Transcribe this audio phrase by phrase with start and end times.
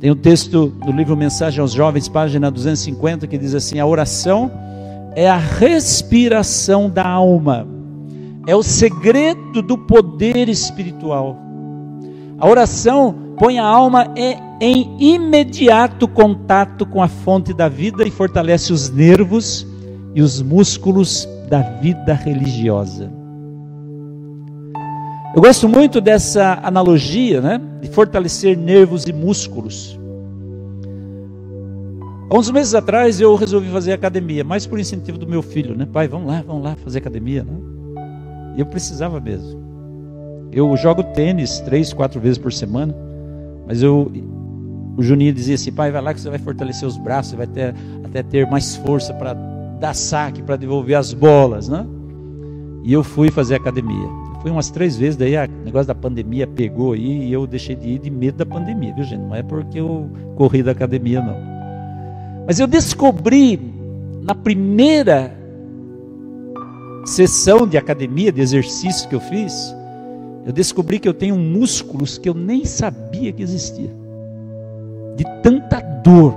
[0.00, 4.50] Tem um texto no livro Mensagem aos Jovens, página 250, que diz assim: a oração
[5.16, 7.66] é a respiração da alma,
[8.46, 11.36] é o segredo do poder espiritual.
[12.38, 14.14] A oração põe a alma
[14.60, 19.66] em imediato contato com a fonte da vida e fortalece os nervos
[20.14, 23.17] e os músculos da vida religiosa.
[25.38, 27.60] Eu gosto muito dessa analogia, né?
[27.80, 29.96] De fortalecer nervos e músculos.
[32.28, 35.86] Há uns meses atrás eu resolvi fazer academia, mais por incentivo do meu filho, né?
[35.92, 37.52] Pai, vamos lá, vamos lá fazer academia, né?
[38.56, 39.62] E eu precisava mesmo.
[40.50, 42.92] Eu jogo tênis três, quatro vezes por semana,
[43.64, 44.10] mas eu,
[44.96, 47.46] o Juninho dizia assim, pai, vai lá que você vai fortalecer os braços, você vai
[47.46, 49.34] ter, até ter mais força para
[49.78, 51.86] dar saque, para devolver as bolas, né?
[52.82, 54.27] E eu fui fazer academia.
[54.40, 57.88] Fui umas três vezes, daí o negócio da pandemia pegou aí e eu deixei de
[57.88, 59.20] ir de medo da pandemia, viu gente?
[59.20, 61.36] Não é porque eu corri da academia, não.
[62.46, 63.60] Mas eu descobri
[64.22, 65.36] na primeira
[67.04, 69.74] sessão de academia, de exercício que eu fiz,
[70.46, 73.90] eu descobri que eu tenho músculos que eu nem sabia que existia.
[75.16, 76.34] De tanta dor,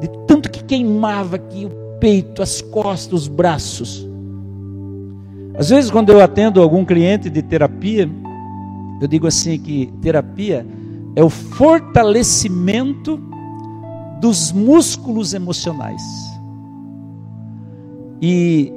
[0.00, 4.08] de tanto que queimava aqui o peito, as costas, os braços.
[5.56, 8.08] Às vezes, quando eu atendo algum cliente de terapia,
[9.00, 10.66] eu digo assim que terapia
[11.16, 13.20] é o fortalecimento
[14.20, 16.02] dos músculos emocionais.
[18.22, 18.72] E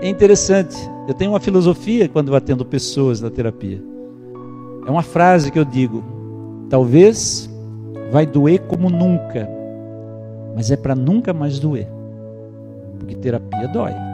[0.00, 3.82] é interessante, eu tenho uma filosofia quando eu atendo pessoas na terapia.
[4.86, 6.02] É uma frase que eu digo:
[6.70, 7.48] talvez
[8.10, 9.48] vai doer como nunca,
[10.56, 11.86] mas é para nunca mais doer,
[12.98, 14.09] porque terapia dói.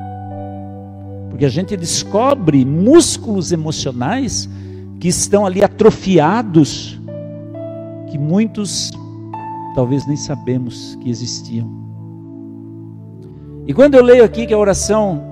[1.37, 4.48] Porque a gente descobre músculos emocionais
[4.98, 6.98] que estão ali atrofiados,
[8.11, 8.91] que muitos
[9.75, 11.70] talvez nem sabemos que existiam.
[13.67, 15.23] E quando eu leio aqui que a oração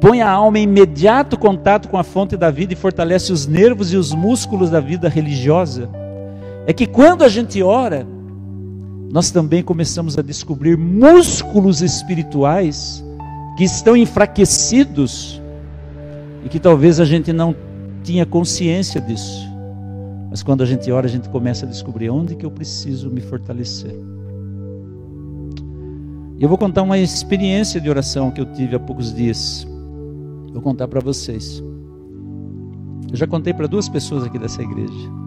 [0.00, 3.92] põe a alma em imediato contato com a fonte da vida e fortalece os nervos
[3.92, 5.90] e os músculos da vida religiosa,
[6.64, 8.06] é que quando a gente ora,
[9.10, 13.04] nós também começamos a descobrir músculos espirituais
[13.60, 15.38] que estão enfraquecidos
[16.42, 17.54] e que talvez a gente não
[18.02, 19.46] tinha consciência disso.
[20.30, 23.20] Mas quando a gente ora, a gente começa a descobrir onde que eu preciso me
[23.20, 23.94] fortalecer.
[26.38, 29.68] E eu vou contar uma experiência de oração que eu tive há poucos dias.
[30.54, 31.62] Vou contar para vocês.
[33.12, 35.19] Eu já contei para duas pessoas aqui dessa igreja.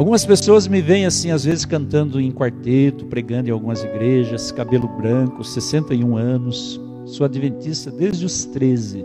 [0.00, 4.88] Algumas pessoas me veem assim, às vezes cantando em quarteto, pregando em algumas igrejas, cabelo
[4.88, 9.04] branco, 61 anos, sou adventista desde os 13.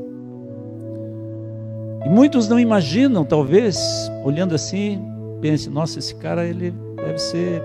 [2.06, 3.78] E muitos não imaginam, talvez,
[4.24, 4.98] olhando assim,
[5.42, 7.62] pense, nossa, esse cara ele deve ser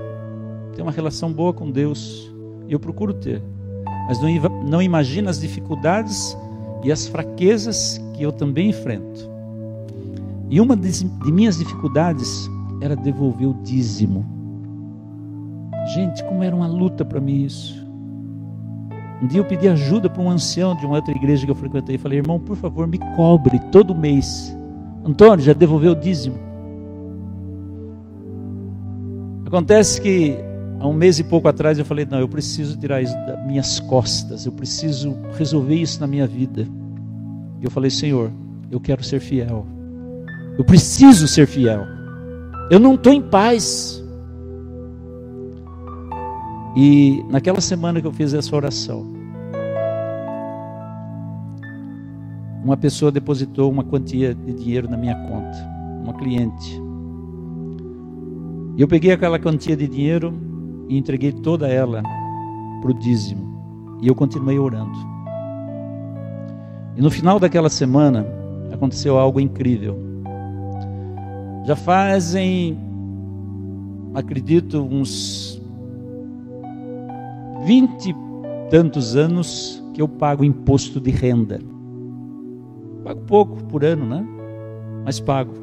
[0.75, 2.35] ter uma relação boa com Deus.
[2.67, 3.41] E eu procuro ter.
[4.09, 4.29] Mas não,
[4.69, 6.37] não imagina as dificuldades
[6.83, 9.31] e as fraquezas que eu também enfrento.
[10.51, 14.25] E uma de minhas dificuldades era devolver o dízimo.
[15.95, 17.81] Gente, como era uma luta para mim isso.
[19.23, 21.99] Um dia eu pedi ajuda para um ancião de uma outra igreja que eu frequentei.
[21.99, 24.57] Falei, irmão, por favor, me cobre todo mês.
[25.05, 26.39] Antônio, já devolveu o dízimo?
[29.47, 30.39] Acontece que
[30.79, 33.79] há um mês e pouco atrás eu falei, não, eu preciso tirar isso das minhas
[33.81, 34.47] costas.
[34.47, 36.67] Eu preciso resolver isso na minha vida.
[37.61, 38.31] E eu falei, Senhor,
[38.71, 39.67] eu quero ser fiel.
[40.57, 42.00] Eu preciso ser fiel.
[42.71, 44.01] Eu não estou em paz.
[46.77, 49.05] E naquela semana que eu fiz essa oração,
[52.63, 55.59] uma pessoa depositou uma quantia de dinheiro na minha conta,
[56.05, 56.81] uma cliente.
[58.77, 60.33] E eu peguei aquela quantia de dinheiro
[60.89, 62.05] e entreguei toda ela
[62.81, 63.99] para o dízimo.
[64.01, 64.97] E eu continuei orando.
[66.97, 68.25] E no final daquela semana
[68.73, 70.10] aconteceu algo incrível.
[71.71, 72.77] Já fazem,
[74.13, 75.63] acredito, uns
[77.65, 78.13] vinte
[78.69, 81.61] tantos anos que eu pago imposto de renda.
[83.05, 84.27] Pago pouco por ano, né?
[85.05, 85.55] Mas pago.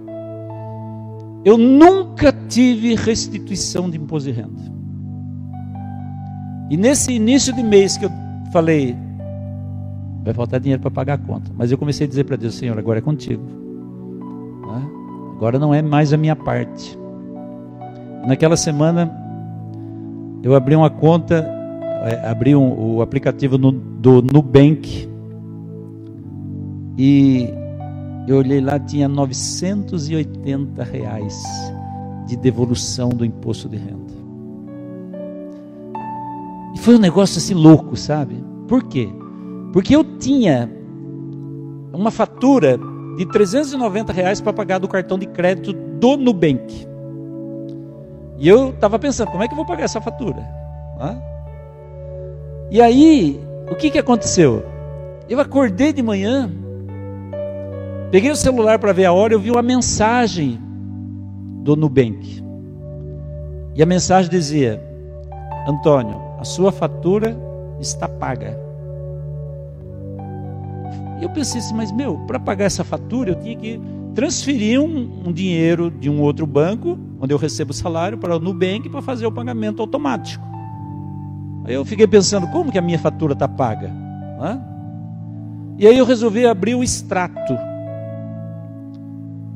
[1.43, 4.61] Eu nunca tive restituição de imposto de renda.
[6.69, 8.11] E nesse início de mês que eu
[8.53, 8.95] falei,
[10.23, 11.51] vai faltar dinheiro para pagar a conta.
[11.53, 13.43] Mas eu comecei a dizer para Deus, Senhor, agora é contigo.
[15.37, 16.97] Agora não é mais a minha parte.
[18.25, 19.15] Naquela semana,
[20.41, 21.47] eu abri uma conta,
[22.05, 25.07] é, abri um, o aplicativo no, do Nubank
[26.97, 27.53] e
[28.27, 31.39] eu olhei lá, tinha 980 reais
[32.25, 34.13] de devolução do imposto de renda.
[36.73, 38.43] E foi um negócio assim louco, sabe?
[38.67, 39.07] Por quê?
[39.71, 40.67] Porque eu tinha
[41.93, 42.79] uma fatura
[43.17, 46.87] de 390 reais para pagar do cartão de crédito do Nubank.
[48.37, 50.45] E eu estava pensando, como é que eu vou pagar essa fatura?
[50.99, 51.19] Hã?
[52.69, 53.41] E aí,
[53.71, 54.63] o que, que aconteceu?
[55.27, 56.51] Eu acordei de manhã,
[58.11, 60.61] peguei o celular para ver a hora, eu vi uma mensagem
[61.63, 62.43] do Nubank.
[63.73, 64.81] E a mensagem dizia:
[65.67, 67.35] Antônio, a sua fatura
[67.79, 68.66] está paga.
[71.19, 73.79] E eu pensei assim, mas meu, para pagar essa fatura eu tinha que
[74.13, 78.39] transferir um, um, dinheiro de um outro banco, onde eu recebo o salário, para o
[78.39, 80.45] Nubank para fazer o pagamento automático.
[81.65, 83.91] Aí eu fiquei pensando, como que a minha fatura está paga?
[84.39, 84.61] Hã?
[85.77, 87.57] E aí eu resolvi abrir o extrato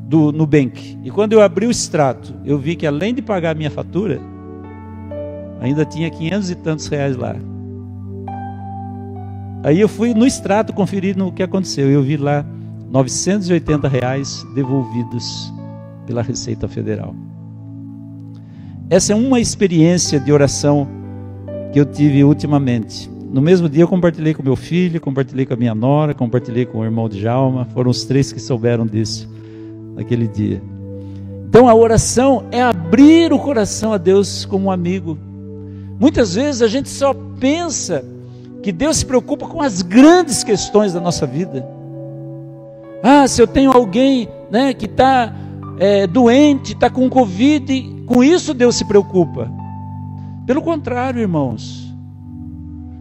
[0.08, 1.00] do Nubank.
[1.04, 4.22] E quando eu abri o extrato, eu vi que além de pagar a minha fatura,
[5.60, 7.36] ainda tinha 500 e tantos reais lá.
[9.64, 11.90] Aí eu fui no extrato conferir no que aconteceu.
[11.90, 12.46] Eu vi lá
[12.90, 15.54] 980 reais devolvidos
[16.06, 17.16] pela Receita Federal.
[18.90, 20.88] Essa é uma experiência de oração
[21.72, 23.10] que eu tive ultimamente.
[23.32, 26.80] No mesmo dia eu compartilhei com meu filho, compartilhei com a minha nora, compartilhei com
[26.80, 27.66] o irmão de Jalma.
[27.66, 29.30] Foram os três que souberam disso
[29.96, 30.62] naquele dia.
[31.48, 35.18] Então a oração é abrir o coração a Deus como um amigo.
[36.00, 38.04] Muitas vezes a gente só pensa
[38.62, 41.68] que Deus se preocupa com as grandes questões da nossa vida.
[43.04, 45.34] Ah, se eu tenho alguém né, que está
[45.80, 49.52] é, doente, está com Covid, com isso Deus se preocupa.
[50.46, 51.92] Pelo contrário, irmãos,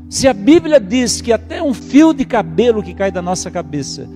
[0.09, 4.09] se a Bíblia diz que até um fio de cabelo que cai da nossa cabeça,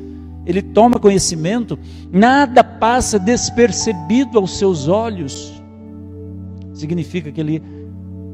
[0.47, 1.79] ele toma conhecimento,
[2.11, 5.62] nada passa despercebido aos seus olhos.
[6.75, 7.62] Significa que ele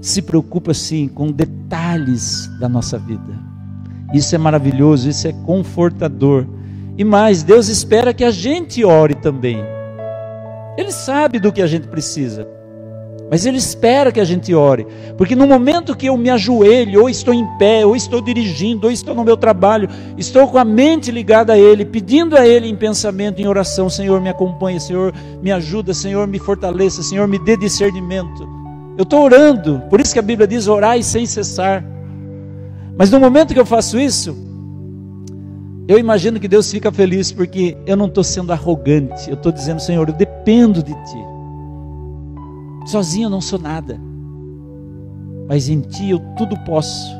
[0.00, 3.38] se preocupa sim com detalhes da nossa vida.
[4.12, 6.46] Isso é maravilhoso, isso é confortador.
[6.96, 9.58] E mais, Deus espera que a gente ore também.
[10.76, 12.46] Ele sabe do que a gente precisa.
[13.30, 14.84] Mas Ele espera que a gente ore,
[15.16, 18.92] porque no momento que eu me ajoelho, ou estou em pé, ou estou dirigindo, ou
[18.92, 19.88] estou no meu trabalho,
[20.18, 24.20] estou com a mente ligada a Ele, pedindo a Ele em pensamento, em oração: Senhor,
[24.20, 28.59] me acompanhe, Senhor, me ajuda, Senhor, me fortaleça, Senhor, me dê discernimento.
[29.00, 31.82] Eu estou orando, por isso que a Bíblia diz: orai sem cessar.
[32.98, 34.36] Mas no momento que eu faço isso,
[35.88, 39.80] eu imagino que Deus fica feliz, porque eu não estou sendo arrogante, eu estou dizendo:
[39.80, 41.18] Senhor, eu dependo de Ti.
[42.84, 43.98] Sozinho eu não sou nada,
[45.48, 47.10] mas em Ti eu tudo posso.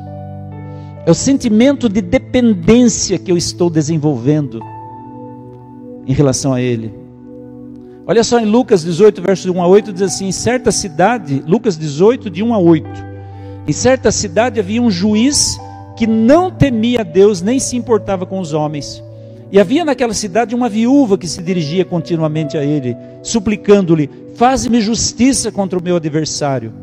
[1.03, 4.61] É o sentimento de dependência que eu estou desenvolvendo
[6.05, 7.00] em relação a Ele.
[8.07, 11.77] Olha só em Lucas 18, versos 1 a 8, diz assim: Em certa cidade, Lucas
[11.77, 12.89] 18, de 1 a 8,
[13.67, 15.59] em certa cidade havia um juiz
[15.95, 19.03] que não temia Deus nem se importava com os homens.
[19.51, 25.51] E havia naquela cidade uma viúva que se dirigia continuamente a ele, suplicando-lhe: Faze-me justiça
[25.51, 26.73] contra o meu adversário.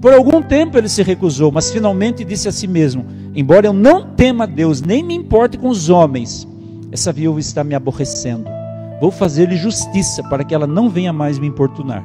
[0.00, 3.04] Por algum tempo ele se recusou, mas finalmente disse a si mesmo:
[3.34, 6.46] Embora eu não tema Deus, nem me importe com os homens,
[6.92, 8.55] essa viúva está me aborrecendo.
[9.00, 12.04] Vou fazer-lhe justiça para que ela não venha mais me importunar.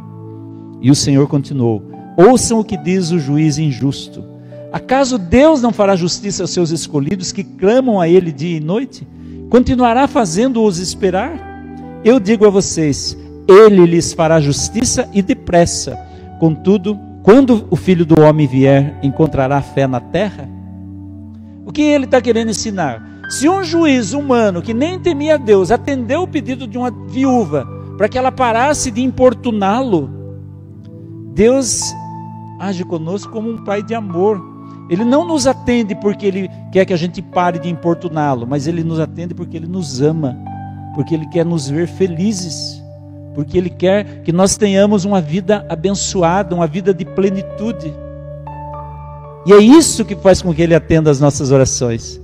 [0.82, 1.84] E o Senhor continuou:
[2.18, 4.24] Ouçam o que diz o juiz injusto.
[4.72, 9.08] Acaso Deus não fará justiça aos seus escolhidos que clamam a Ele dia e noite?
[9.52, 11.34] continuará fazendo-os esperar?
[12.04, 13.16] Eu digo a vocês:
[13.48, 16.00] ele lhes fará justiça e depressa.
[16.40, 20.50] Contudo, quando o filho do homem vier, encontrará fé na terra?
[21.66, 23.11] O que ele está querendo ensinar?
[23.32, 27.66] Se um juiz humano que nem temia Deus atendeu o pedido de uma viúva
[27.98, 30.10] para que ela parasse de importuná-lo,
[31.34, 31.82] Deus
[32.60, 34.52] age conosco como um pai de amor
[34.92, 38.84] ele não nos atende porque ele quer que a gente pare de importuná-lo, mas ele
[38.84, 40.38] nos atende porque ele nos ama,
[40.94, 42.84] porque ele quer nos ver felizes,
[43.34, 47.94] porque ele quer que nós tenhamos uma vida abençoada, uma vida de plenitude.
[49.46, 52.21] E é isso que faz com que ele atenda as nossas orações.